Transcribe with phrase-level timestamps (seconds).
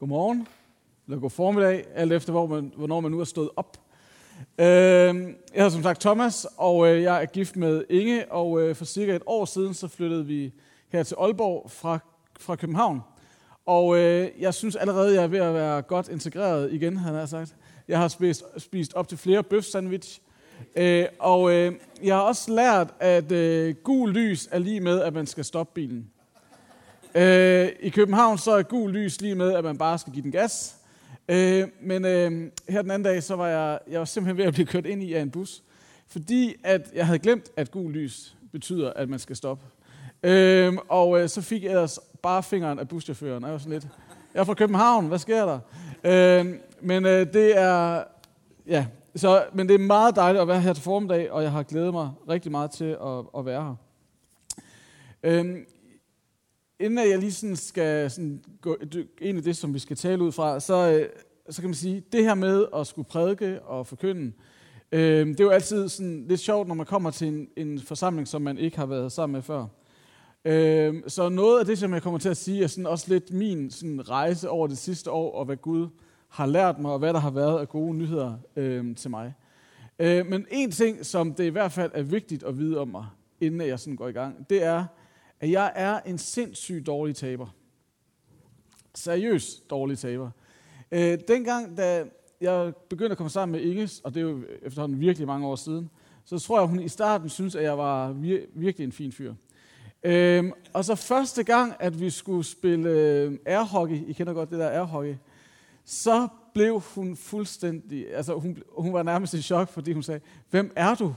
[0.00, 0.48] godmorgen,
[1.06, 3.76] eller god formiddag, alt efter hvor man, hvornår man nu er stået op.
[4.58, 8.74] Øh, jeg hedder som sagt Thomas, og øh, jeg er gift med Inge, og øh,
[8.74, 10.52] for cirka et år siden, så flyttede vi
[10.88, 11.98] her til Aalborg fra,
[12.40, 13.00] fra København.
[13.66, 17.26] Og øh, jeg synes allerede, jeg er ved at være godt integreret igen, han har
[17.26, 17.56] sagt.
[17.88, 20.20] Jeg har spist, spist op til flere bøf sandwich,
[20.76, 21.72] øh, og øh,
[22.02, 25.72] jeg har også lært, at øh, gul lys er lige med, at man skal stoppe
[25.74, 26.10] bilen.
[27.14, 30.32] Øh, I København så er gul lys lige med, at man bare skal give den
[30.32, 30.76] gas.
[31.28, 34.52] Øh, men øh, her den anden dag, så var jeg, jeg var simpelthen ved at
[34.54, 35.62] blive kørt ind i af en bus,
[36.08, 39.64] fordi at jeg havde glemt, at gul lys betyder, at man skal stoppe.
[40.22, 43.88] Øh, og øh, så fik jeg ellers bare fingeren af buschaufføren, jeg var sådan lidt,
[44.34, 45.58] jeg er fra København, hvad sker der?
[46.04, 48.04] Øh, men øh, det er,
[48.66, 51.62] ja, så, men det er meget dejligt at være her til formiddag, og jeg har
[51.62, 53.74] glædet mig rigtig meget til at, at være her.
[55.22, 55.56] Øh,
[56.80, 58.76] inden jeg lige sådan skal sådan gå
[59.20, 61.08] ind i det, som vi skal tale ud fra, så, øh,
[61.50, 64.32] så kan man sige, det her med at skulle prædike og forkynde,
[64.92, 68.28] øh, det er jo altid sådan lidt sjovt, når man kommer til en, en forsamling,
[68.28, 69.66] som man ikke har været sammen med før.
[70.44, 73.32] Øh, så noget af det, som jeg kommer til at sige, er sådan også lidt
[73.32, 75.88] min sådan rejse over det sidste år, og hvad Gud
[76.28, 79.34] har lært mig, og hvad der har været af gode nyheder øh, til mig.
[79.98, 83.06] Øh, men en ting, som det i hvert fald er vigtigt at vide om mig,
[83.40, 84.84] inden jeg sådan går i gang, det er,
[85.40, 87.46] at jeg er en sindssygt dårlig taber.
[88.94, 90.30] Seriøst dårlig taber.
[90.92, 92.04] Øh, dengang, da
[92.40, 95.56] jeg begyndte at komme sammen med Inges, og det er jo efterhånden virkelig mange år
[95.56, 95.90] siden,
[96.24, 99.34] så tror jeg, hun i starten synes, at jeg var vir- virkelig en fin fyr.
[100.02, 104.58] Øhm, og så første gang, at vi skulle spille øh, airhockey, I kender godt det
[104.58, 105.14] der airhockey,
[105.84, 110.20] så blev hun fuldstændig, altså hun, hun var nærmest i chok, fordi hun sagde,
[110.50, 111.14] hvem er du?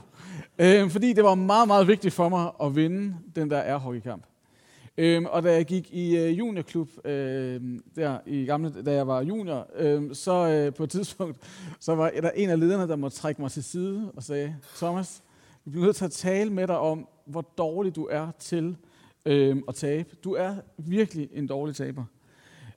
[0.58, 4.24] Øh, fordi det var meget, meget vigtigt for mig at vinde den der airhockeykamp.
[4.98, 7.60] Øhm, og da jeg gik i øh, juniorklub, øh,
[7.96, 11.38] der i gamle, da jeg var junior, øh, så øh, på et tidspunkt,
[11.80, 15.22] så var der en af lederne, der måtte trække mig til side og sagde, Thomas,
[15.64, 18.76] vi bliver nødt til at tale med dig om, hvor dårlig du er til
[19.26, 20.16] øh, at tabe.
[20.24, 22.04] Du er virkelig en dårlig taber.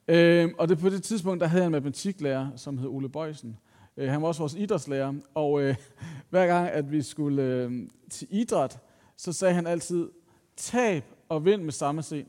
[0.07, 3.57] Øh, og det på det tidspunkt, der havde jeg en matematiklærer, som hed Ole Bøjsen.
[3.97, 5.75] Øh, han var også vores idrætslærer, og øh,
[6.29, 7.71] hver gang, at vi skulle øh,
[8.09, 8.79] til idræt,
[9.17, 10.09] så sagde han altid,
[10.55, 12.27] tab og vind med samme scene.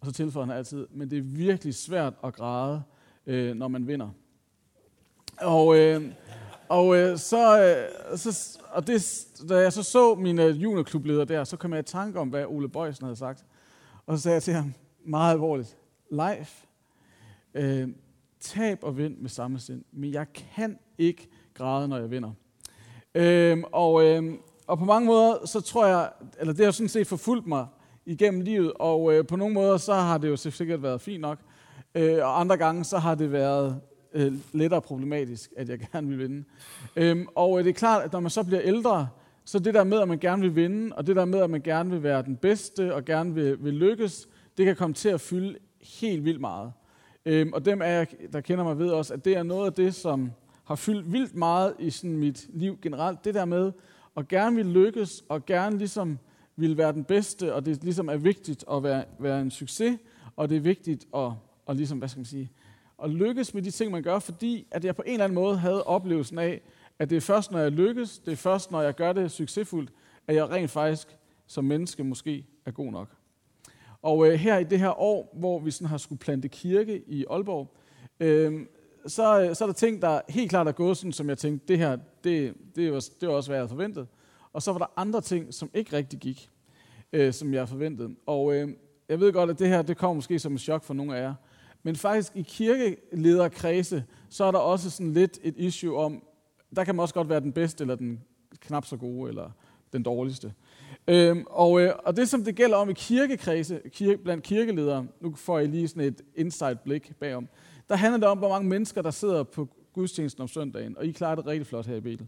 [0.00, 2.82] Og så tilføjede han altid, men det er virkelig svært at græde,
[3.26, 4.08] øh, når man vinder.
[5.40, 6.12] Og, øh,
[6.68, 11.44] og øh, så, øh, så og det, da jeg så så min øh, juniorklubleder der,
[11.44, 13.44] så kom jeg i tanke om, hvad Ole Bøjsen havde sagt.
[14.06, 14.74] Og så sagde jeg til ham,
[15.04, 15.76] meget alvorligt,
[16.10, 16.65] life,
[17.56, 17.88] øh,
[18.40, 22.32] tab og vind med samme sind, men jeg kan ikke græde, når jeg vinder.
[23.14, 24.34] Øh, og, øh,
[24.66, 27.66] og på mange måder, så tror jeg, eller det har sådan set forfulgt mig
[28.06, 31.38] igennem livet, og øh, på nogle måder, så har det jo sikkert været fint nok,
[31.94, 33.80] øh, og andre gange, så har det været
[34.12, 36.44] øh, lettere problematisk, at jeg gerne vil vinde.
[36.96, 39.08] Øhm, og øh, det er klart, at når man så bliver ældre,
[39.44, 41.60] så det der med, at man gerne vil vinde, og det der med, at man
[41.60, 44.28] gerne vil være den bedste, og gerne vil, vil lykkes,
[44.58, 45.58] det kan komme til at fylde
[46.00, 46.72] helt vildt meget.
[47.26, 49.72] Øhm, og dem af jer, der kender mig, ved også, at det er noget af
[49.72, 50.32] det, som
[50.64, 53.24] har fyldt vildt meget i sådan mit liv generelt.
[53.24, 53.72] Det der med
[54.16, 56.18] at gerne vil lykkes, og gerne ligesom
[56.56, 59.98] vil være den bedste, og det ligesom er vigtigt at være, være en succes,
[60.36, 61.32] og det er vigtigt at,
[61.68, 62.50] at ligesom, hvad skal man sige,
[63.04, 65.58] at lykkes med de ting, man gør, fordi at jeg på en eller anden måde
[65.58, 66.60] havde oplevelsen af,
[66.98, 69.90] at det er først, når jeg lykkes, det er først, når jeg gør det succesfuldt,
[70.26, 71.08] at jeg rent faktisk
[71.46, 73.08] som menneske måske er god nok.
[74.06, 77.24] Og øh, her i det her år, hvor vi sådan har skulle plante kirke i
[77.30, 77.76] Aalborg,
[78.20, 78.66] øh,
[79.06, 81.68] så, øh, så er der ting, der helt klart er gået sådan, som jeg tænkte,
[81.68, 84.06] det her, det, det, var, det var også, hvad jeg havde forventet.
[84.52, 86.50] Og så var der andre ting, som ikke rigtig gik,
[87.12, 88.14] øh, som jeg forventede.
[88.26, 88.68] Og øh,
[89.08, 91.22] jeg ved godt, at det her, det kommer måske som et chok for nogle af
[91.22, 91.34] jer.
[91.82, 96.22] Men faktisk i kirkelederkredse, så er der også sådan lidt et issue om,
[96.76, 98.20] der kan man også godt være den bedste, eller den
[98.60, 99.50] knap så gode, eller
[99.92, 100.52] den dårligste.
[101.08, 105.34] Øhm, og, øh, og det, som det gælder om i kirkekredse, kirke, blandt kirkeledere, nu
[105.34, 107.48] får I lige sådan et inside blik bagom,
[107.88, 111.12] der handler det om, hvor mange mennesker, der sidder på gudstjenesten om søndagen, og I
[111.12, 112.26] klarer det rigtig flot her i Betel.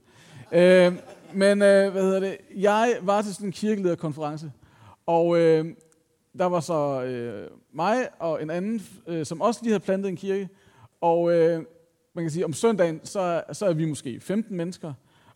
[0.53, 0.99] Øhm,
[1.35, 2.37] men øh, hvad hedder det?
[2.56, 4.53] Jeg var til sådan en kirkelederkonference,
[5.06, 5.67] og øh,
[6.38, 10.17] der var så øh, mig og en anden, øh, som også lige havde plantet en
[10.17, 10.49] kirke.
[11.00, 11.62] Og øh,
[12.14, 14.93] man kan sige, om søndagen, så, så er vi måske 15 mennesker,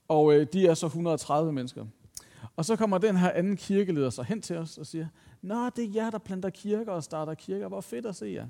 [0.09, 1.85] og øh, de er så 130 mennesker.
[2.57, 5.07] Og så kommer den her anden kirkeleder så hen til os og siger,
[5.43, 7.69] Nå, det er jer, der planter kirker og starter kirker.
[7.69, 8.47] Hvor fedt at se jer.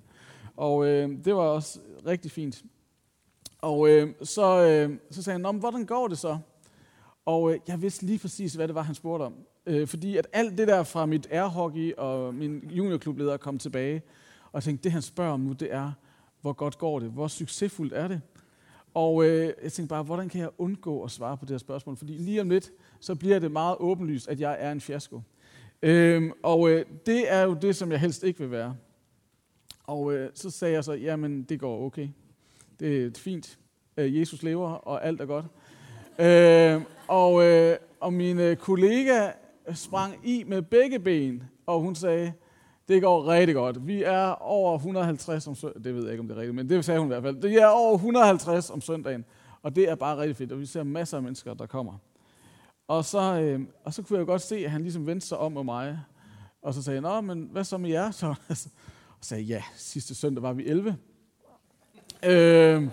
[0.57, 2.63] Og øh, det var også rigtig fint.
[3.59, 6.39] Og øh, så, øh, så sagde han, Nå, men hvordan går det så?
[7.25, 9.35] Og øh, jeg vidste lige præcis, hvad det var, han spurgte om.
[9.67, 14.03] Øh, fordi at alt det der fra mit airhockey og min juniorklubleder kom tilbage.
[14.45, 15.93] Og jeg tænkte, det han spørger om nu, det er,
[16.41, 17.11] hvor godt går det?
[17.11, 18.21] Hvor succesfuldt er det?
[18.95, 21.97] Og øh, jeg tænkte bare, hvordan kan jeg undgå at svare på det her spørgsmål?
[21.97, 25.21] Fordi lige om lidt, så bliver det meget åbenlyst, at jeg er en fiasko.
[25.83, 28.77] Øhm, og øh, det er jo det, som jeg helst ikke vil være.
[29.87, 32.09] Og øh, så sagde jeg så, jamen det går okay.
[32.81, 33.59] Det er fint.
[33.97, 35.47] Øh, Jesus lever, og alt er godt.
[36.19, 39.31] Øh, og, øh, og min øh, kollega
[39.75, 42.33] sprang i med begge ben, og hun sagde,
[42.89, 43.87] det går rigtig godt.
[43.87, 45.85] Vi er over 150 om søndagen.
[45.85, 47.43] Det ved jeg ikke, om det er rigtigt, men det sagde hun i hvert fald.
[47.43, 49.25] Det er over 150 om søndagen,
[49.63, 51.93] og det er bare rigtig fedt, og vi ser masser af mennesker, der kommer.
[52.89, 55.53] Og så, øh, og så kunne jeg godt se, at han ligesom vendte sig om
[55.53, 56.01] med mig,
[56.63, 58.11] og så sagde jeg, Nå, men hvad så med jer?
[58.21, 58.35] Så,
[59.19, 60.97] og sagde, ja, sidste søndag var vi 11.
[62.23, 62.89] Øh,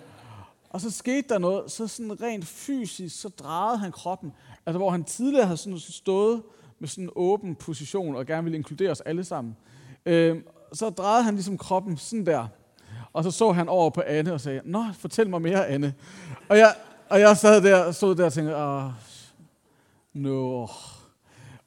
[0.70, 4.32] og så skete der noget, så sådan rent fysisk, så drejede han kroppen.
[4.66, 6.42] Altså hvor han tidligere havde sådan stået
[6.80, 9.58] med sådan en åben position og gerne ville inkludere os alle sammen.
[10.06, 10.38] Øh,
[10.74, 12.48] så drejede han ligesom kroppen sådan der.
[13.14, 15.94] Og så så han over på Anne og sagde, Nå, fortæl mig mere, Anne.
[16.50, 16.76] Og jeg,
[17.10, 18.92] og jeg sad der, stod der og tænkte, åh,
[20.14, 20.68] no.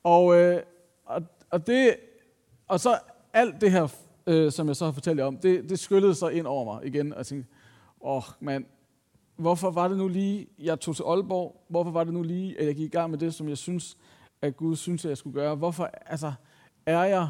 [0.02, 0.62] Og, øh,
[1.04, 1.96] og, og, det,
[2.68, 2.98] og så
[3.32, 3.88] alt det her,
[4.26, 6.86] øh, som jeg så har fortalt jer om, det, det skyllede sig ind over mig
[6.86, 7.12] igen.
[7.12, 7.50] Og jeg tænkte,
[8.00, 8.64] åh, oh, mand,
[9.36, 11.64] hvorfor var det nu lige, jeg tog til Aalborg?
[11.68, 13.96] Hvorfor var det nu lige, at jeg gik i gang med det, som jeg synes,
[14.42, 15.54] at Gud synes, at jeg skulle gøre?
[15.54, 16.32] Hvorfor, altså,
[16.86, 17.28] er jeg,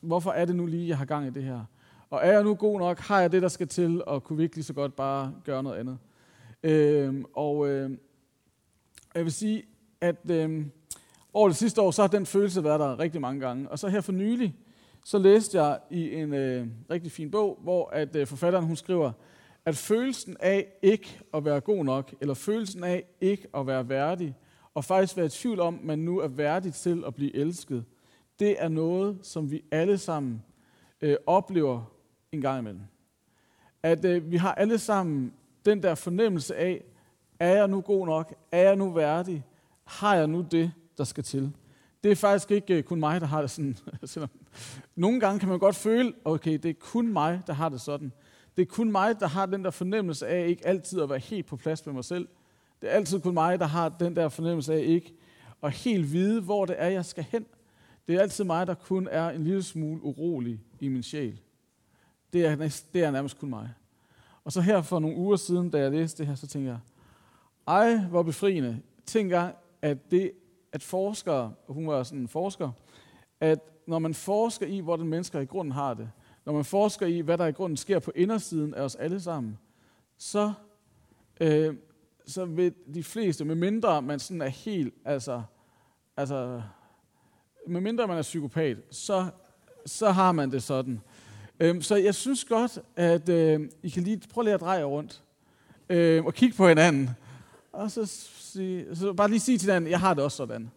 [0.00, 1.64] hvorfor er det nu lige, jeg har gang i det her?
[2.10, 2.98] Og er jeg nu god nok?
[2.98, 4.04] Har jeg det, der skal til?
[4.04, 5.98] Og kunne vi ikke lige så godt bare gøre noget andet?
[6.62, 7.90] Øh, og øh,
[9.14, 9.62] jeg vil sige,
[10.00, 10.66] at øh,
[11.32, 13.70] over det sidste år, så har den følelse været der rigtig mange gange.
[13.70, 14.56] Og så her for nylig,
[15.04, 19.12] så læste jeg i en øh, rigtig fin bog, hvor at øh, forfatteren hun skriver,
[19.64, 24.36] at følelsen af ikke at være god nok, eller følelsen af ikke at være værdig,
[24.74, 27.84] og faktisk være i tvivl om, at man nu er værdig til at blive elsket,
[28.38, 30.42] det er noget, som vi alle sammen
[31.00, 31.82] øh, oplever
[32.32, 32.82] en gang imellem.
[33.82, 35.32] At øh, vi har alle sammen
[35.64, 36.84] den der fornemmelse af,
[37.38, 38.34] er jeg nu god nok?
[38.52, 39.44] Er jeg nu værdig?
[39.84, 41.52] Har jeg nu det, der skal til?
[42.04, 43.76] Det er faktisk ikke øh, kun mig, der har det sådan.
[44.94, 48.12] Nogle gange kan man godt føle, okay, det er kun mig, der har det sådan.
[48.56, 51.46] Det er kun mig, der har den der fornemmelse af ikke altid at være helt
[51.46, 52.28] på plads med mig selv.
[52.84, 55.14] Det er altid kun mig, der har den der fornemmelse af ikke
[55.62, 57.46] at helt vide, hvor det er, jeg skal hen.
[58.08, 61.40] Det er altid mig, der kun er en lille smule urolig i min sjæl.
[62.32, 63.70] Det er, det er nærmest kun mig.
[64.44, 66.78] Og så her for nogle uger siden, da jeg læste det her, så tænkte jeg,
[67.68, 68.80] ej, hvor befriende.
[69.06, 70.32] Tænk gang, at det,
[70.72, 72.70] at forskere, hun var sådan en forsker,
[73.40, 76.10] at når man forsker i, hvordan mennesker i grunden har det,
[76.44, 79.58] når man forsker i, hvad der i grunden sker på indersiden af os alle sammen,
[80.18, 80.52] så,
[81.40, 81.74] øh,
[82.26, 85.42] så vil de fleste, med mindre man sådan er helt, altså,
[86.16, 86.62] altså
[87.66, 89.26] med mindre man er psykopat, så,
[89.86, 91.00] så har man det sådan.
[91.60, 95.22] Øhm, så jeg synes godt, at øh, I kan lige prøve lige at dreje rundt
[95.88, 97.10] øh, og kigge på hinanden.
[97.72, 100.70] Og så, sige, så bare lige sige til hinanden, jeg har det også sådan.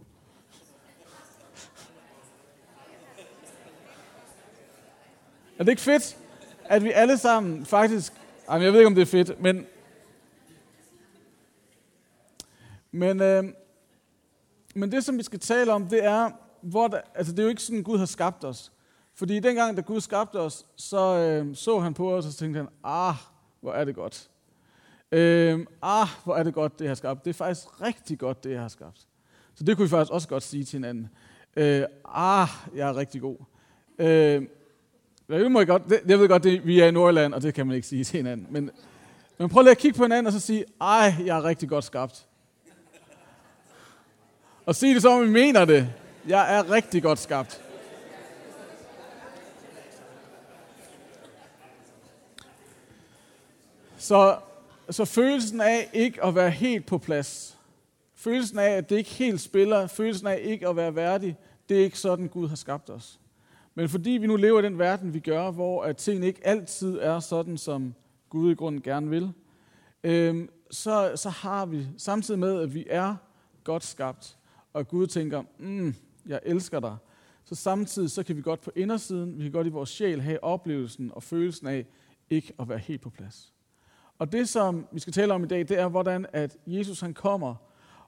[5.58, 6.18] Er det ikke fedt,
[6.66, 8.14] at vi alle sammen faktisk...
[8.50, 9.66] Jamen, jeg ved ikke, om det er fedt, men...
[12.92, 13.44] Men, øh,
[14.76, 16.32] men det, som vi skal tale om, det er,
[16.62, 18.72] hvor der, altså det er jo ikke sådan, Gud har skabt os.
[19.14, 22.58] Fordi dengang, da Gud skabte os, så øh, så han på os, og så tænkte
[22.58, 23.16] han, ah,
[23.62, 24.30] hvor er det godt.
[25.12, 27.26] Øh, ah, hvor er det godt, det jeg har skabt.
[27.26, 29.08] Det er faktisk rigtig godt, det jeg har skabt.
[29.56, 31.10] Så det kunne vi faktisk også godt sige til hinanden.
[31.56, 33.38] Øh, ah, jeg er rigtig god.
[34.00, 34.48] Øh,
[35.30, 37.68] jeg, må godt, det, jeg ved godt, det, vi er i Nordland, og det kan
[37.68, 38.48] man ikke sige til hinanden.
[38.50, 38.72] Men,
[39.38, 41.84] men prøv lige at kigge på hinanden og så sige, ej, jeg er rigtig godt
[41.84, 42.27] skabt.
[44.68, 45.90] Og sig det som, vi mener det.
[46.28, 47.62] Jeg er rigtig godt skabt.
[53.98, 54.38] Så,
[54.90, 57.58] så følelsen af ikke at være helt på plads,
[58.16, 61.38] følelsen af, at det ikke helt spiller, følelsen af ikke at være værdig,
[61.70, 63.20] det er ikke sådan, Gud har skabt os.
[63.76, 67.00] Men fordi vi nu lever i den verden, vi gør, hvor at tingene ikke altid
[67.00, 67.94] er sådan, som
[68.30, 69.32] Gud i grunden gerne vil,
[70.04, 73.16] øh, så, så har vi, samtidig med, at vi er
[73.64, 74.37] godt skabt,
[74.78, 75.96] og Gud tænker, mm,
[76.28, 76.98] jeg elsker dig,
[77.44, 80.44] så samtidig så kan vi godt på indersiden, vi kan godt i vores sjæl have
[80.44, 81.86] oplevelsen og følelsen af
[82.30, 83.54] ikke at være helt på plads.
[84.20, 87.14] Og det, som vi skal tale om i dag, det er, hvordan at Jesus han
[87.14, 87.56] kommer,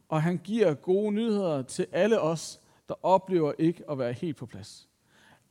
[0.10, 4.46] og han giver gode nyheder til alle os, der oplever ikke at være helt på
[4.46, 4.90] plads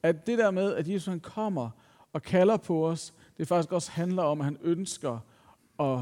[0.02, 1.70] at det der med, at Jesus han kommer
[2.12, 5.18] og kalder på os, det faktisk også handler om, at han ønsker
[5.80, 5.98] at,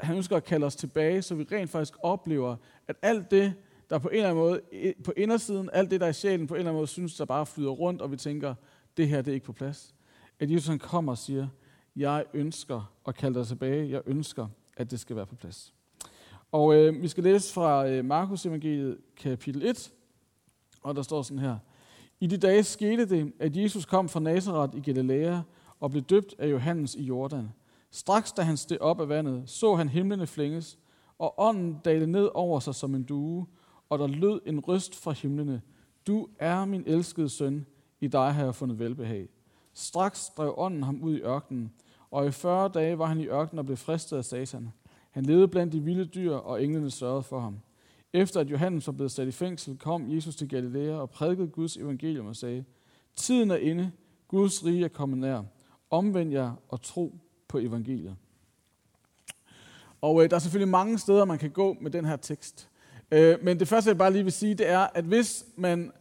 [0.00, 2.56] han ønsker at kalde os tilbage, så vi rent faktisk oplever,
[2.88, 3.54] at alt det,
[3.90, 4.60] der på en eller anden måde,
[5.04, 7.24] på indersiden, alt det, der er i sjælen, på en eller anden måde synes, der
[7.24, 8.54] bare flyder rundt, og vi tænker,
[8.96, 9.94] det her det er ikke på plads.
[10.38, 11.48] At Jesus han kommer og siger,
[11.96, 13.90] Jeg ønsker at kalde dig tilbage.
[13.90, 15.74] Jeg ønsker, at det skal være på plads.
[16.52, 19.92] Og øh, vi skal læse fra øh, Markus evangeliet kapitel 1,
[20.82, 21.56] og der står sådan her.
[22.20, 25.40] I de dage skete det, at Jesus kom fra Nazareth i Galilea
[25.80, 27.52] og blev døbt af Johannes i Jordan.
[27.90, 30.78] Straks da han steg op af vandet, så han himlene flænges,
[31.18, 33.46] og ånden dalede ned over sig som en due,
[33.88, 35.62] og der lød en røst fra himlene.
[36.06, 37.66] Du er min elskede søn,
[38.00, 39.28] i dig har jeg fundet velbehag.
[39.74, 41.72] Straks drev ånden ham ud i ørkenen,
[42.10, 44.72] og i 40 dage var han i ørkenen og blev fristet af satan.
[45.10, 47.58] Han levede blandt de vilde dyr, og englene sørgede for ham.
[48.12, 51.76] Efter at Johannes var blevet sat i fængsel, kom Jesus til Galilea og prædikede Guds
[51.76, 52.64] evangelium og sagde,
[53.16, 53.92] Tiden er inde,
[54.28, 55.42] Guds rige er kommet nær.
[55.90, 58.16] Omvend jer og tro på evangeliet.
[60.00, 62.70] Og øh, der er selvfølgelig mange steder, man kan gå med den her tekst.
[63.10, 65.92] Øh, men det første, jeg bare lige vil sige, det er, at hvis man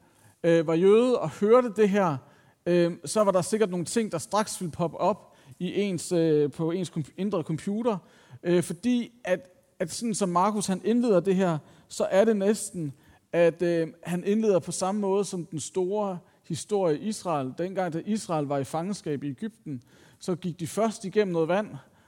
[0.43, 2.17] øh, var jøde og hørte det her,
[2.65, 6.51] øh, så var der sikkert nogle ting, der straks ville poppe op i ens, øh,
[6.51, 7.98] på ens indre computer,
[8.43, 11.57] øh, fordi at, at sådan som Markus han indleder det her,
[11.88, 12.93] så er det næsten,
[13.31, 17.53] at øh, han indleder på samme måde som den store historie i Israel.
[17.57, 19.81] Dengang, da Israel var i fangenskab i Ægypten,
[20.19, 21.67] så gik de først igennem noget vand,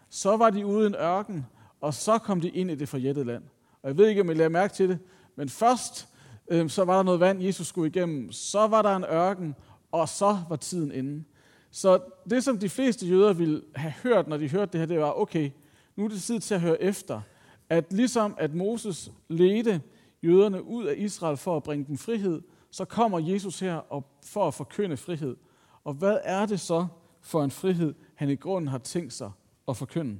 [0.10, 1.46] så var de ude i en ørken,
[1.82, 3.44] og så kom de ind i det forjættede land.
[3.86, 5.00] Og jeg ved ikke, om I lader mærke til det,
[5.36, 6.08] men først
[6.48, 9.56] øh, så var der noget vand, Jesus skulle igennem, så var der en ørken,
[9.92, 11.24] og så var tiden inde.
[11.72, 12.00] Så
[12.30, 15.20] det, som de fleste jøder ville have hørt, når de hørte det her, det var,
[15.20, 15.52] okay,
[15.96, 17.22] nu er det tid til at høre efter.
[17.70, 19.82] At ligesom at Moses ledte
[20.24, 24.48] jøderne ud af Israel for at bringe dem frihed, så kommer Jesus her og for
[24.48, 25.36] at forkynde frihed.
[25.84, 26.88] Og hvad er det så
[27.22, 29.32] for en frihed, han i grunden har tænkt sig
[29.68, 30.20] at forkynde?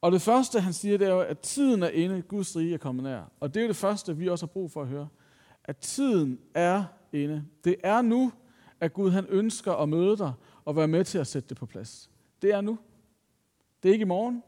[0.00, 2.78] Og det første, han siger, det er jo, at tiden er inde, Guds rige er
[2.78, 3.32] kommet nær.
[3.40, 5.08] Og det er jo det første, vi også har brug for at høre.
[5.64, 7.44] At tiden er inde.
[7.64, 8.32] Det er nu,
[8.80, 10.32] at Gud han ønsker at møde dig
[10.64, 12.10] og være med til at sætte det på plads.
[12.42, 12.78] Det er nu.
[13.82, 14.42] Det er ikke i morgen.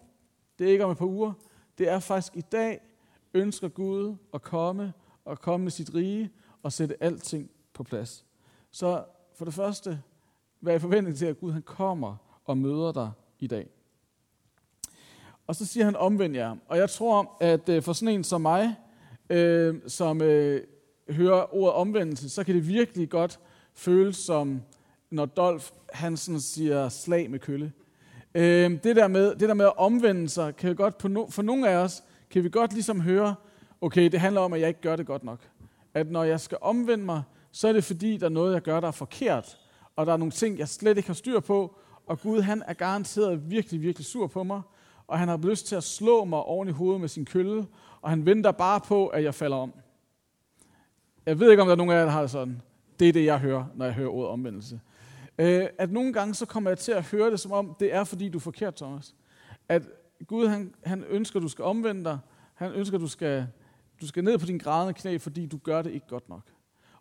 [0.58, 1.32] Det er ikke om et par uger.
[1.78, 2.80] Det er faktisk i dag,
[3.34, 4.92] ønsker Gud at komme
[5.24, 6.30] og komme med sit rige
[6.62, 8.24] og sætte alting på plads.
[8.70, 10.02] Så for det første,
[10.60, 13.77] vær i forventning til, at Gud han kommer og møder dig i dag.
[15.48, 16.56] Og så siger han, omvend jer.
[16.68, 18.74] Og jeg tror, at øh, for sådan en som mig,
[19.30, 20.60] øh, som øh,
[21.10, 23.40] hører ordet omvendelse, så kan det virkelig godt
[23.74, 24.62] føles som,
[25.10, 27.72] når Dolf Hansen siger slag med kølle.
[28.34, 31.42] Øh, det, der med, det der med at omvende sig, kan godt på no, for
[31.42, 33.34] nogle af os, kan vi godt ligesom høre,
[33.80, 35.40] okay, det handler om, at jeg ikke gør det godt nok.
[35.94, 38.80] At når jeg skal omvende mig, så er det fordi, der er noget, jeg gør,
[38.80, 39.58] der er forkert.
[39.96, 41.76] Og der er nogle ting, jeg slet ikke har styr på.
[42.06, 44.62] Og Gud, han er garanteret virkelig, virkelig sur på mig
[45.08, 47.66] og han har lyst til at slå mig oven i hovedet med sin kølle,
[48.00, 49.72] og han venter bare på, at jeg falder om.
[51.26, 52.62] Jeg ved ikke, om der er nogen af jer, der har det sådan.
[53.00, 54.80] Det er det, jeg hører, når jeg hører ordet omvendelse.
[55.38, 58.04] Øh, at nogle gange, så kommer jeg til at høre det, som om det er,
[58.04, 59.14] fordi du er forkert, Thomas.
[59.68, 59.82] At
[60.26, 62.18] Gud, han, han ønsker, at du skal omvende dig.
[62.54, 63.46] Han ønsker, at du skal,
[64.00, 66.42] du skal ned på din grædende knæ, fordi du gør det ikke godt nok.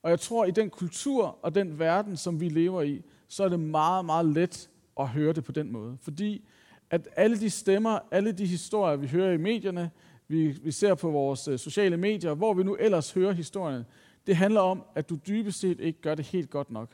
[0.01, 3.43] Og jeg tror, at i den kultur og den verden, som vi lever i, så
[3.43, 5.97] er det meget, meget let at høre det på den måde.
[6.01, 6.47] Fordi
[6.89, 9.91] at alle de stemmer, alle de historier, vi hører i medierne,
[10.27, 13.85] vi, vi ser på vores øh, sociale medier, hvor vi nu ellers hører historierne,
[14.27, 16.89] det handler om, at du dybest set ikke gør det helt godt nok.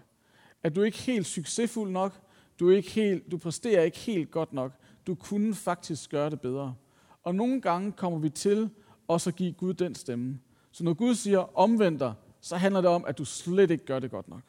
[0.63, 2.19] At du ikke er helt succesfuld nok,
[2.59, 4.71] du, er ikke helt, du præsterer ikke helt godt nok.
[5.07, 6.75] Du kunne faktisk gøre det bedre.
[7.23, 8.69] Og nogle gange kommer vi til
[9.07, 10.39] også at give Gud den stemme.
[10.71, 13.99] Så når Gud siger omvend dig, så handler det om, at du slet ikke gør
[13.99, 14.41] det godt nok.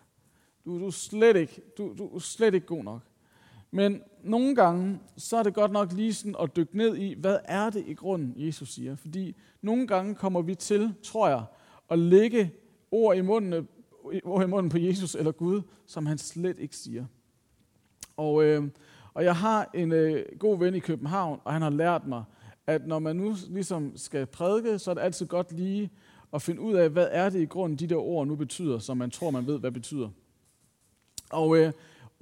[0.64, 3.02] Du, du, er, slet ikke, du, du er slet ikke god nok.
[3.74, 7.38] Men nogle gange, så er det godt nok lige sådan at dykke ned i, hvad
[7.44, 8.96] er det i grunden, Jesus siger.
[8.96, 11.44] Fordi nogle gange kommer vi til, tror jeg,
[11.90, 12.52] at lægge
[12.90, 13.68] ord i munden,
[14.24, 17.06] ord i munden på Jesus eller Gud, som han slet ikke siger.
[18.16, 18.64] Og, øh,
[19.14, 22.24] og jeg har en øh, god ven i København, og han har lært mig,
[22.66, 25.90] at når man nu ligesom skal prædike, så er det altid godt lige
[26.32, 28.96] at finde ud af, hvad er det i grunden, de der ord nu betyder, som
[28.96, 30.08] man tror, man ved, hvad betyder.
[31.30, 31.72] Og øh,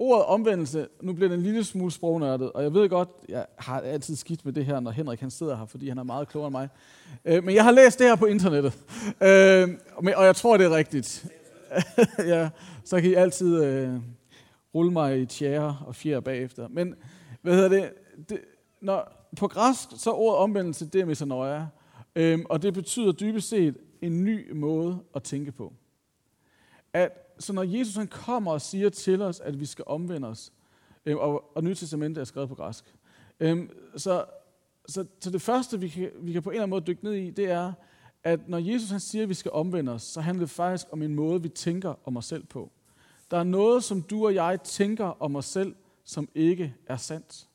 [0.03, 3.79] Ordet omvendelse, nu bliver det en lille smule sprognørdet, og jeg ved godt, jeg har
[3.79, 6.47] altid skidt med det her, når Henrik han sidder her, fordi han er meget klogere
[6.47, 6.69] end mig.
[7.25, 8.73] Øh, men jeg har læst det her på internettet,
[9.21, 9.69] øh,
[10.15, 11.25] og jeg tror, det er rigtigt.
[12.33, 12.49] ja,
[12.83, 13.93] så kan I altid øh,
[14.75, 16.67] rulle mig i tjære og fjer bagefter.
[16.67, 16.95] Men
[17.41, 17.91] hvad hedder det?
[18.29, 18.39] det
[18.81, 21.67] når, på græsk, så er ordet omvendelse, det er metanoia,
[22.15, 25.73] øh, og det betyder dybest set en ny måde at tænke på.
[26.93, 30.53] At så når Jesus han kommer og siger til os, at vi skal omvende os,
[31.05, 32.95] øh, og, og Nyt Testamentet er skrevet på græsk,
[33.39, 34.25] øh, så,
[34.87, 37.13] så, så det første, vi kan, vi kan på en eller anden måde dykke ned
[37.13, 37.73] i, det er,
[38.23, 41.01] at når Jesus han siger, at vi skal omvende os, så handler det faktisk om
[41.01, 42.71] en måde, vi tænker om os selv på.
[43.31, 47.47] Der er noget, som du og jeg tænker om os selv, som ikke er sandt.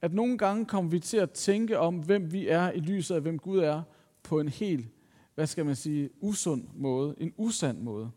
[0.00, 3.20] At nogle gange kommer vi til at tænke om, hvem vi er i lyset af,
[3.20, 3.82] hvem Gud er,
[4.22, 4.86] på en helt,
[5.34, 8.10] hvad skal man sige, usund måde, en usand måde.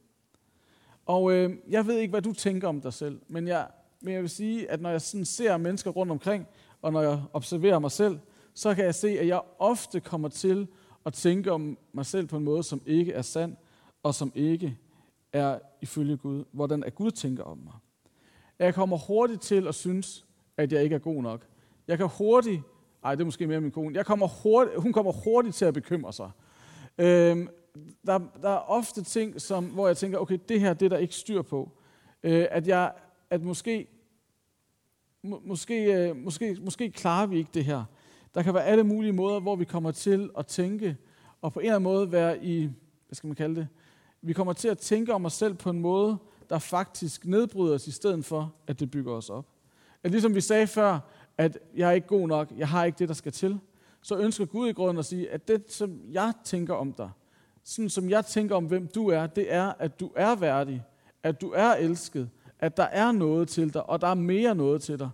[1.06, 3.68] Og øh, jeg ved ikke, hvad du tænker om dig selv, men jeg,
[4.02, 6.48] men jeg vil sige, at når jeg sådan ser mennesker rundt omkring,
[6.82, 8.20] og når jeg observerer mig selv,
[8.54, 10.68] så kan jeg se, at jeg ofte kommer til
[11.06, 13.56] at tænke om mig selv på en måde, som ikke er sand,
[14.04, 14.78] og som ikke
[15.34, 17.74] er ifølge Gud, hvordan er Gud tænker om mig.
[18.60, 20.26] Jeg kommer hurtigt til at synes,
[20.58, 21.46] at jeg ikke er god nok.
[21.88, 22.62] Jeg kan hurtigt,
[23.04, 25.74] ej det er måske mere min kone, jeg kommer hurtigt, hun kommer hurtigt til at
[25.74, 26.32] bekymre sig.
[26.98, 27.50] Øhm,
[28.06, 30.98] der, der er ofte ting, som, hvor jeg tænker, okay, det her det er der
[30.98, 31.72] ikke styr på.
[32.24, 32.92] Øh, at jeg,
[33.30, 33.88] at måske,
[35.24, 37.84] må, måske, øh, måske, måske klarer vi ikke det her.
[38.36, 40.98] Der kan være alle mulige måder, hvor vi kommer til at tænke,
[41.42, 42.70] og på en eller anden måde være i,
[43.08, 43.68] hvad skal man kalde det,
[44.22, 46.18] vi kommer til at tænke om os selv på en måde,
[46.50, 49.46] der faktisk nedbryder os, i stedet for, at det bygger os op.
[50.04, 51.00] At ligesom vi sagde før,
[51.38, 53.60] at jeg er ikke god nok, jeg har ikke det, der skal til,
[54.02, 57.10] så ønsker Gud i grunden at sige, at det, som jeg tænker om dig,
[57.66, 60.84] sådan som jeg tænker om, hvem du er, det er, at du er værdig,
[61.24, 62.30] at du er elsket,
[62.60, 65.10] at der er noget til dig, og der er mere noget til dig.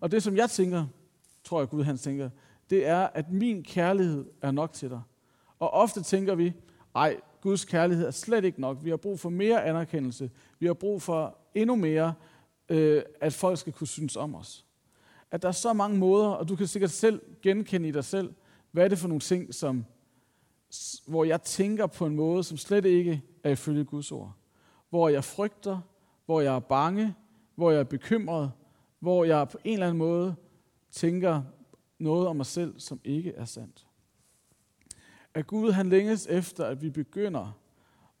[0.00, 0.86] Og det, som jeg tænker,
[1.44, 2.30] tror jeg Gud han tænker,
[2.70, 5.00] det er, at min kærlighed er nok til dig.
[5.58, 6.52] Og ofte tænker vi,
[6.94, 8.78] ej, Guds kærlighed er slet ikke nok.
[8.82, 10.30] Vi har brug for mere anerkendelse.
[10.58, 12.14] Vi har brug for endnu mere,
[12.68, 14.64] øh, at folk skal kunne synes om os.
[15.30, 18.34] At der er så mange måder, og du kan sikkert selv genkende i dig selv,
[18.70, 19.84] hvad er det for nogle ting, som,
[21.06, 24.32] hvor jeg tænker på en måde, som slet ikke er ifølge Guds ord.
[24.90, 25.80] Hvor jeg frygter,
[26.26, 27.14] hvor jeg er bange,
[27.54, 28.52] hvor jeg er bekymret,
[28.98, 30.34] hvor jeg på en eller anden måde
[30.90, 31.42] tænker
[31.98, 33.86] noget om mig selv, som ikke er sandt.
[35.34, 37.58] At Gud han længes efter, at vi begynder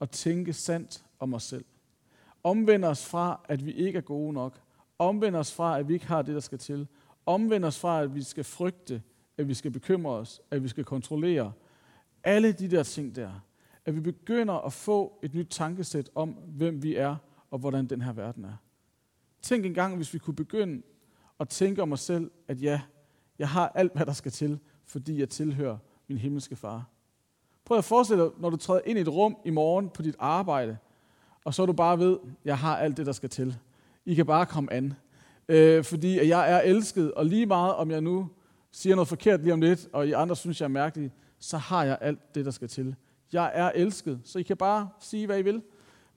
[0.00, 1.64] at tænke sandt om os selv.
[2.44, 4.60] Omvender os fra, at vi ikke er gode nok.
[4.98, 6.88] Omvender os fra, at vi ikke har det, der skal til.
[7.26, 9.02] Omvender os fra, at vi skal frygte,
[9.38, 11.52] at vi skal bekymre os, at vi skal kontrollere.
[12.24, 13.30] Alle de der ting der.
[13.84, 17.16] At vi begynder at få et nyt tankesæt om, hvem vi er
[17.50, 18.56] og hvordan den her verden er.
[19.42, 20.82] Tænk engang, hvis vi kunne begynde
[21.40, 22.80] at tænke om os selv, at ja,
[23.38, 26.88] jeg har alt, hvad der skal til, fordi jeg tilhører min himmelske far.
[27.64, 30.16] Prøv at forestille dig, når du træder ind i et rum i morgen på dit
[30.18, 30.76] arbejde,
[31.44, 33.56] og så du bare ved, jeg har alt det, der skal til.
[34.04, 34.94] I kan bare komme an.
[35.48, 38.28] Øh, fordi at jeg er elsket, og lige meget om jeg nu
[38.70, 41.84] siger noget forkert lige om lidt, og I andre synes, jeg er mærkelig, så har
[41.84, 42.96] jeg alt det, der skal til.
[43.32, 45.62] Jeg er elsket, så I kan bare sige, hvad I vil.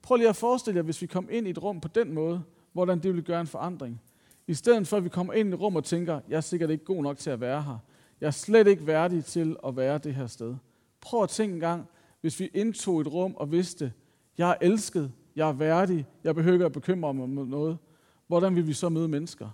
[0.02, 2.42] Prøv lige at forestille jer, hvis vi kom ind i et rum på den måde,
[2.72, 4.00] hvordan det ville gøre en forandring.
[4.46, 6.70] I stedet for, at vi kommer ind i et rum og tænker, jeg er sikkert
[6.70, 7.78] ikke god nok til at være her.
[8.20, 10.56] Jeg er slet ikke værdig til at være det her sted.
[11.00, 11.88] Prøv at tænke en gang,
[12.20, 13.92] hvis vi indtog et rum og vidste,
[14.38, 17.78] jeg er elsket, jeg er værdig, jeg behøver ikke at bekymre mig om noget.
[18.26, 19.48] Hvordan vil vi så møde mennesker?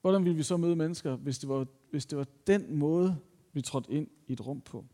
[0.00, 3.16] Hvordan vil vi så møde mennesker, hvis det var, hvis det var den måde,
[3.52, 4.84] vi trådte ind i et rum på?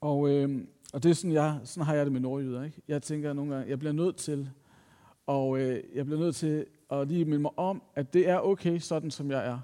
[0.00, 2.62] Og, øh, og det er sådan, jeg, sådan har jeg det med nordjyder.
[2.64, 2.82] Ikke?
[2.88, 4.50] Jeg tænker nogle gange, jeg bliver nødt til,
[5.26, 8.78] og øh, jeg bliver nødt til at lige minde mig om, at det er okay,
[8.78, 9.58] sådan som jeg er.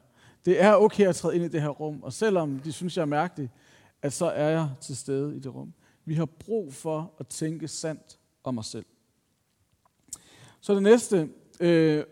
[0.44, 3.02] Det er okay at træde ind i det her rum, og selvom de synes, jeg
[3.02, 3.50] er mærkelig,
[4.02, 5.72] at så er jeg til stede i det rum.
[6.04, 8.86] Vi har brug for at tænke sandt om os selv.
[10.60, 11.28] Så det næste,
[11.60, 12.04] øh,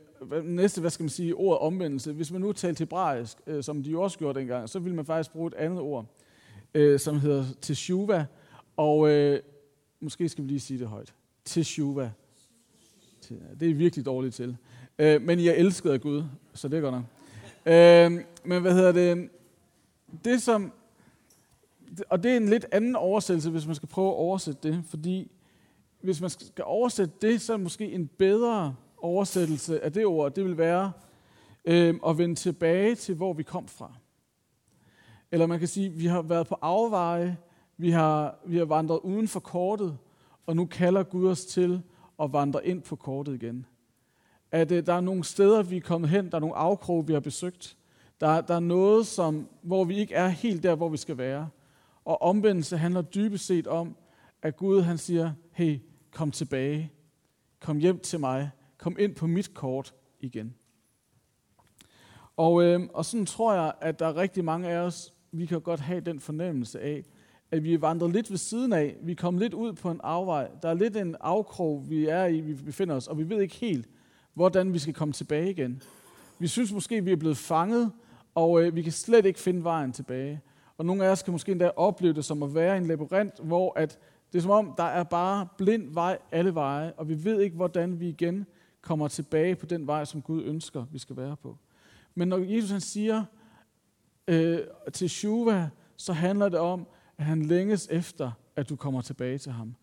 [0.44, 2.12] næste hvad skal man sige, ord omvendelse.
[2.12, 5.32] Hvis man nu talte hebraisk, øh, som de også gjorde dengang, så ville man faktisk
[5.32, 6.06] bruge et andet ord,
[6.74, 8.26] øh, som hedder teshuva.
[8.76, 9.40] Og øh,
[10.00, 11.14] måske skal vi lige sige det højt.
[11.44, 12.10] Teshuva.
[13.60, 14.56] Det er virkelig dårligt til.
[14.98, 16.24] Øh, men jeg elskede af Gud,
[16.54, 17.04] så det er godt nok.
[17.66, 19.28] Øh, men hvad hedder det?
[20.24, 20.72] Det som,
[22.08, 25.30] og det er en lidt anden oversættelse, hvis man skal prøve at oversætte det, fordi
[26.00, 30.34] hvis man skal oversætte det, så er det måske en bedre oversættelse af det ord,
[30.34, 30.92] det vil være
[31.64, 33.92] øh, at vende tilbage til, hvor vi kom fra.
[35.32, 37.36] Eller man kan sige, vi har været på afveje,
[37.76, 39.98] vi har, vi har vandret uden for kortet,
[40.46, 41.82] og nu kalder Gud os til
[42.22, 43.66] at vandre ind på kortet igen
[44.50, 47.12] at øh, der er nogle steder, vi er kommet hen, der er nogle afkrog, vi
[47.12, 47.76] har besøgt.
[48.20, 51.48] Der, der er noget, som, hvor vi ikke er helt der, hvor vi skal være.
[52.04, 53.96] Og omvendelse handler dybest set om,
[54.42, 55.78] at Gud han siger, hey,
[56.12, 56.92] kom tilbage.
[57.60, 58.50] Kom hjem til mig.
[58.78, 60.54] Kom ind på mit kort igen.
[62.36, 65.60] Og, øh, og sådan tror jeg, at der er rigtig mange af os, vi kan
[65.60, 67.04] godt have den fornemmelse af,
[67.50, 68.96] at vi er vandret lidt ved siden af.
[69.02, 70.48] Vi er kommet lidt ud på en afvej.
[70.62, 73.54] Der er lidt en afkrog, vi er i, vi befinder os, og vi ved ikke
[73.54, 73.88] helt,
[74.34, 75.82] hvordan vi skal komme tilbage igen.
[76.38, 77.92] Vi synes måske, vi er blevet fanget,
[78.34, 80.40] og øh, vi kan slet ikke finde vejen tilbage.
[80.78, 83.40] Og nogle af os kan måske endda opleve det som at være i en labyrint,
[83.42, 83.98] hvor at
[84.32, 87.56] Det er som om, der er bare blind vej alle veje, og vi ved ikke,
[87.56, 88.46] hvordan vi igen
[88.86, 91.56] kommer tilbage på den vej, som Gud ønsker, vi skal være på.
[92.14, 93.24] Men når Jesus han siger
[94.28, 94.60] øh,
[94.92, 96.86] til Shuva, så handler det om,
[97.18, 99.74] at han længes efter, at du kommer tilbage til ham.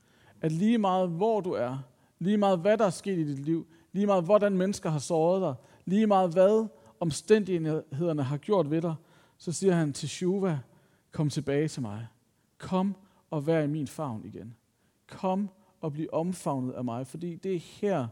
[0.42, 1.78] At lige meget hvor du er,
[2.20, 5.42] lige meget hvad der er sket i dit liv, lige meget hvordan mennesker har såret
[5.42, 6.68] dig, lige meget hvad
[7.00, 8.96] omstændighederne har gjort ved dig,
[9.38, 10.60] så siger han til Shuva,
[11.12, 12.08] kom tilbage til mig.
[12.58, 12.96] Kom
[13.30, 14.56] og vær i min favn igen.
[15.08, 15.50] Kom
[15.82, 18.08] og bliv omfavnet af mig, fordi det er her,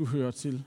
[0.00, 0.64] du hører til.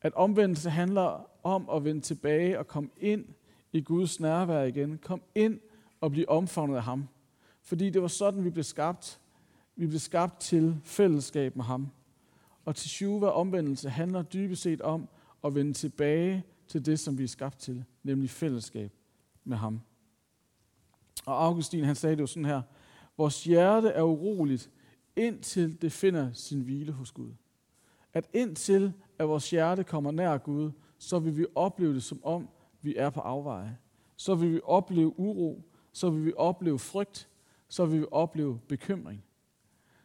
[0.00, 3.24] At omvendelse handler om at vende tilbage og komme ind
[3.72, 4.98] i Guds nærvær igen.
[4.98, 5.60] Kom ind
[6.00, 7.08] og blive omfavnet af ham.
[7.62, 9.20] Fordi det var sådan, vi blev skabt.
[9.76, 11.90] Vi blev skabt til fællesskab med ham.
[12.64, 15.08] Og til Shuva omvendelse handler dybest set om
[15.44, 18.92] at vende tilbage til det, som vi er skabt til, nemlig fællesskab
[19.44, 19.80] med ham.
[21.26, 22.62] Og Augustin han sagde det jo sådan her,
[23.16, 24.70] vores hjerte er uroligt,
[25.16, 27.32] indtil det finder sin hvile hos Gud.
[28.12, 32.48] At indtil at vores hjerte kommer nær Gud, så vil vi opleve det som om,
[32.82, 33.78] vi er på afveje.
[34.16, 37.28] Så vil vi opleve uro, så vil vi opleve frygt,
[37.68, 39.24] så vil vi opleve bekymring.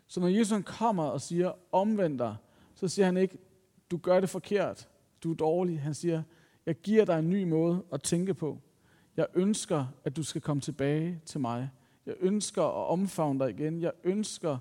[0.07, 2.35] Så når Jesus kommer og siger, omvend dig,
[2.75, 3.37] så siger han ikke,
[3.91, 4.89] du gør det forkert,
[5.23, 5.81] du er dårlig.
[5.81, 6.23] Han siger,
[6.65, 8.59] jeg giver dig en ny måde at tænke på.
[9.17, 11.69] Jeg ønsker, at du skal komme tilbage til mig.
[12.05, 13.81] Jeg ønsker at omfavne dig igen.
[13.81, 14.57] Jeg ønsker,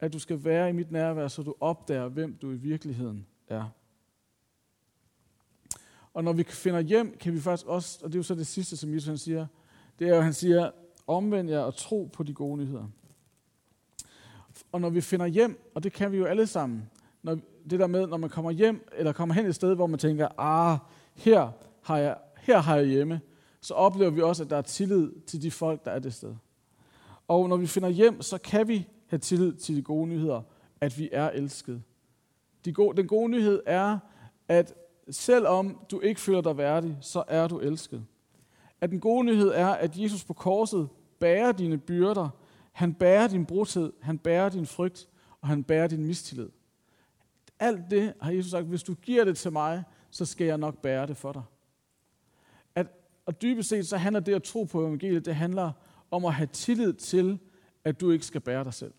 [0.00, 3.64] at du skal være i mit nærvær, så du opdager, hvem du i virkeligheden er.
[6.14, 8.46] Og når vi finder hjem, kan vi faktisk også, og det er jo så det
[8.46, 9.46] sidste, som Jesus han siger,
[9.98, 10.70] det er jo, han siger,
[11.06, 12.86] omvend jer og tro på de gode nyheder.
[14.72, 16.90] Og når vi finder hjem, og det kan vi jo alle sammen,
[17.22, 17.38] når,
[17.70, 20.28] det der med, når man kommer hjem, eller kommer hen et sted, hvor man tænker,
[20.40, 20.78] ah,
[21.14, 21.50] her
[21.82, 23.20] har jeg, her har jeg hjemme,
[23.60, 26.34] så oplever vi også, at der er tillid til de folk, der er det sted.
[27.28, 30.42] Og når vi finder hjem, så kan vi have tillid til de gode nyheder,
[30.80, 31.82] at vi er elsket.
[32.64, 33.98] De gode, den gode nyhed er,
[34.48, 34.74] at
[35.10, 38.04] selvom du ikke føler dig værdig, så er du elsket.
[38.80, 40.88] At den gode nyhed er, at Jesus på korset
[41.18, 42.28] bærer dine byrder,
[42.72, 45.08] han bærer din brudhed, han bærer din frygt,
[45.40, 46.48] og han bærer din mistillid.
[47.58, 50.78] Alt det har Jesus sagt, hvis du giver det til mig, så skal jeg nok
[50.82, 51.42] bære det for dig.
[52.74, 52.86] At,
[53.26, 55.72] og dybest set så handler det at tro på evangeliet, det handler
[56.10, 57.38] om at have tillid til,
[57.86, 58.94] at du ikke skal bære dig selv.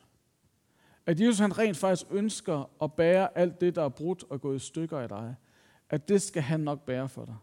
[1.06, 4.56] At Jesus han rent faktisk ønsker at bære alt det, der er brudt og gået
[4.56, 5.36] i stykker i dig.
[5.90, 7.36] At det skal han nok bære for dig.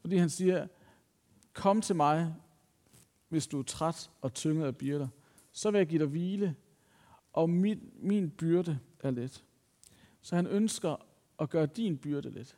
[0.00, 0.66] Fordi han siger,
[1.52, 2.34] kom til mig,
[3.28, 5.08] hvis du er træt og tynget af byrder.
[5.52, 6.54] Så vil jeg give dig hvile,
[7.32, 9.44] og min, min byrde er let.
[10.20, 11.06] Så han ønsker
[11.40, 12.56] at gøre din byrde let.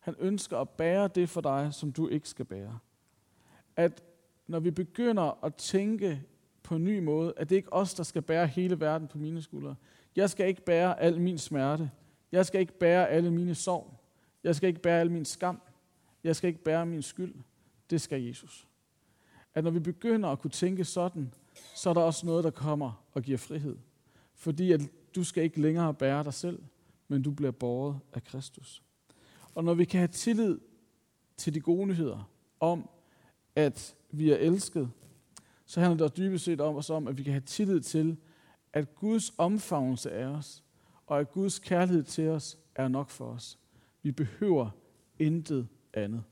[0.00, 2.78] Han ønsker at bære det for dig, som du ikke skal bære.
[3.76, 4.04] At
[4.46, 6.22] når vi begynder at tænke
[6.68, 9.18] på en ny måde, at det ikke er os, der skal bære hele verden på
[9.18, 9.74] mine skuldre.
[10.16, 11.90] Jeg skal ikke bære al min smerte.
[12.32, 13.94] Jeg skal ikke bære alle mine sorg.
[14.44, 15.60] Jeg skal ikke bære al min skam.
[16.24, 17.34] Jeg skal ikke bære min skyld.
[17.90, 18.66] Det skal Jesus.
[19.54, 21.34] At når vi begynder at kunne tænke sådan,
[21.74, 23.76] så er der også noget, der kommer og giver frihed.
[24.34, 24.80] Fordi at
[25.14, 26.62] du skal ikke længere bære dig selv,
[27.08, 28.82] men du bliver båret af Kristus.
[29.54, 30.58] Og når vi kan have tillid
[31.36, 32.88] til de gode nyheder om,
[33.56, 34.90] at vi er elsket,
[35.68, 38.16] så handler det dybest set om os om, at vi kan have tillid til,
[38.72, 40.64] at Guds omfavnelse af os,
[41.06, 43.58] og at Guds kærlighed til os er nok for os.
[44.02, 44.70] Vi behøver
[45.18, 46.24] intet andet.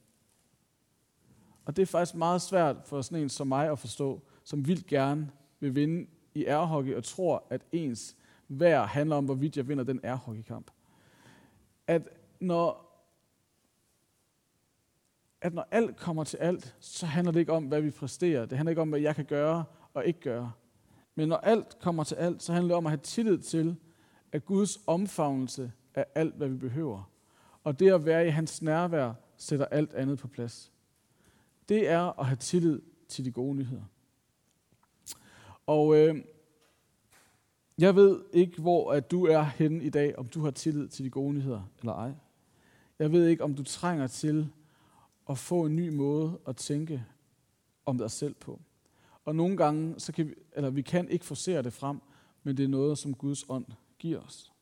[1.65, 4.87] Og det er faktisk meget svært for sådan en som mig at forstå, som vildt
[4.87, 8.17] gerne vil vinde i ærhockey og tror, at ens
[8.49, 10.71] værd handler om, hvorvidt jeg vinder den ærhockeykamp.
[11.87, 12.09] At
[12.41, 12.86] når,
[15.41, 18.47] at når alt kommer til alt, så handler det ikke om, hvad vi præsterer.
[18.47, 20.53] Det handler ikke om, hvad jeg kan gøre og ikke gøre.
[21.15, 23.77] Men når alt kommer til alt, så handler det om at have tillid til,
[24.33, 27.11] at Guds omfavnelse er alt, hvad vi behøver.
[27.65, 30.73] Og det at være i hans nærvær sætter alt andet på plads.
[31.69, 33.83] Det er at have tillid til de gode nyheder.
[35.67, 36.25] Og øh,
[37.79, 41.05] jeg ved ikke, hvor at du er henne i dag, om du har tillid til
[41.05, 42.13] de gode nyheder eller ej.
[42.99, 44.51] Jeg ved ikke, om du trænger til
[45.31, 47.05] at få en ny måde at tænke
[47.87, 48.61] om dig selv på.
[49.25, 52.01] Og nogle gange, så kan vi, eller vi kan ikke forsere det frem,
[52.43, 53.67] men det er noget, som Guds ånd
[53.99, 54.53] giver os.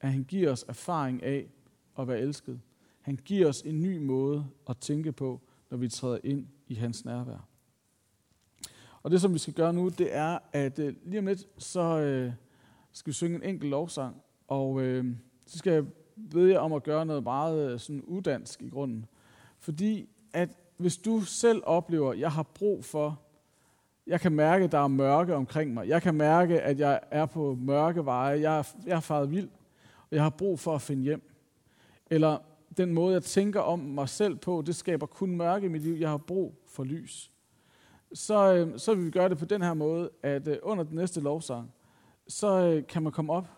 [0.00, 1.46] At han giver os erfaring af
[1.98, 2.60] at være elsket.
[3.00, 5.40] Han giver os en ny måde at tænke på,
[5.70, 7.48] når vi træder ind i hans nærvær.
[9.02, 11.80] Og det, som vi skal gøre nu, det er, at øh, lige om lidt, så
[11.80, 12.32] øh,
[12.92, 14.22] skal vi synge en enkelt lovsang.
[14.48, 15.16] Og øh,
[15.46, 15.84] så skal jeg
[16.30, 19.06] bede jer om at gøre noget meget øh, sådan udansk i grunden.
[19.66, 23.20] Fordi at hvis du selv oplever, at jeg har brug for
[24.06, 25.88] Jeg kan mærke, at der er mørke omkring mig.
[25.88, 28.40] Jeg kan mærke, at jeg er på mørke veje.
[28.40, 29.48] Jeg er, jeg er faret vild,
[30.10, 31.30] og jeg har brug for at finde hjem.
[32.10, 32.38] Eller
[32.76, 35.94] den måde, jeg tænker om mig selv på, det skaber kun mørke i mit liv.
[35.94, 37.30] Jeg har brug for lys.
[38.12, 40.96] Så, øh, så vil vi gøre det på den her måde, at øh, under den
[40.96, 41.72] næste lovsang,
[42.28, 43.48] så øh, kan man komme op.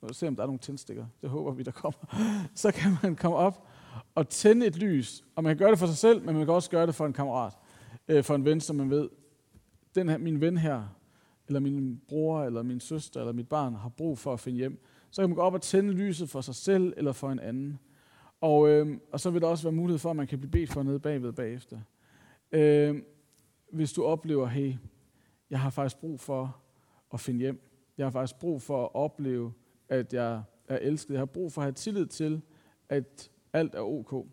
[0.00, 1.06] Og se, om der er nogle tændstikker.
[1.22, 1.98] Det håber vi, der kommer.
[2.54, 3.67] Så kan man komme op
[4.18, 5.24] og tænde et lys.
[5.36, 7.06] Og man kan gøre det for sig selv, men man kan også gøre det for
[7.06, 7.52] en kammerat.
[8.08, 9.08] Øh, for en ven, som man ved,
[9.94, 10.84] den her, min ven her,
[11.46, 14.84] eller min bror, eller min søster, eller mit barn har brug for at finde hjem.
[15.10, 17.78] Så kan man gå op og tænde lyset for sig selv, eller for en anden.
[18.40, 20.72] Og, øh, og så vil der også være mulighed for, at man kan blive bedt
[20.72, 21.80] for nede bagved bagefter.
[22.52, 23.02] Øh,
[23.72, 24.74] hvis du oplever, hey,
[25.50, 26.56] jeg har faktisk brug for
[27.14, 27.60] at finde hjem.
[27.98, 29.52] Jeg har faktisk brug for at opleve,
[29.88, 31.10] at jeg er elsket.
[31.10, 32.42] Jeg har brug for at have tillid til,
[32.88, 34.26] at alt er ok.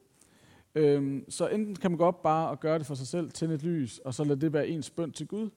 [0.75, 3.55] Øhm, så enten kan man gå op bare og gøre det for sig selv, tænde
[3.55, 5.49] et lys, og så lade det være ens bøn til Gud.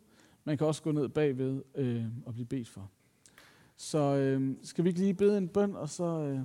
[0.44, 2.90] Man kan også gå ned bagved øh, og blive bedt for.
[3.76, 6.40] Så øh, skal vi ikke lige bede en bøn, og så, øh,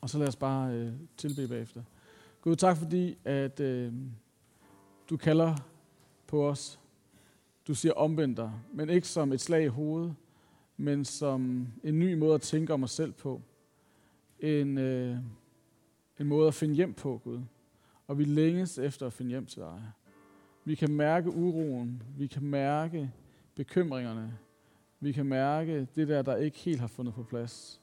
[0.00, 1.82] og så lad os bare øh, tilbede bagefter.
[2.40, 3.92] Gud, tak fordi, at øh,
[5.10, 5.54] du kalder
[6.26, 6.80] på os.
[7.66, 10.14] Du siger omvend dig, men ikke som et slag i hovedet,
[10.76, 13.42] men som en ny måde at tænke om os selv på.
[14.40, 15.16] En, øh,
[16.22, 17.40] en måde at finde hjem på, Gud.
[18.06, 19.82] Og vi længes efter at finde hjem til dig.
[20.64, 22.02] Vi kan mærke uroen.
[22.16, 23.12] Vi kan mærke
[23.54, 24.38] bekymringerne.
[25.00, 27.80] Vi kan mærke det der, der ikke helt har fundet på plads.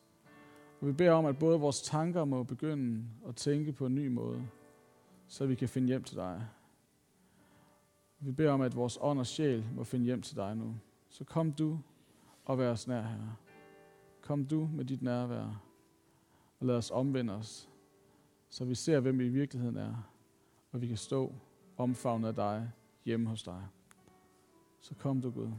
[0.82, 4.08] Og vi beder om, at både vores tanker må begynde at tænke på en ny
[4.08, 4.48] måde,
[5.28, 6.46] så vi kan finde hjem til dig.
[8.20, 10.76] Vi beder om, at vores ånd og sjæl må finde hjem til dig nu.
[11.10, 11.80] Så kom du
[12.46, 13.36] og vær os nær, Herre.
[14.22, 15.64] Kom du med dit nærvær,
[16.60, 17.69] og lad os omvende os,
[18.50, 20.12] så vi ser, hvem vi i virkeligheden er,
[20.72, 21.34] og vi kan stå
[21.78, 22.72] omfavnet af dig
[23.06, 23.68] hjemme hos dig.
[24.80, 25.52] Så kom du, Gud.